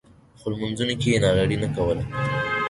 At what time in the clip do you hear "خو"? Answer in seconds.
0.39-0.45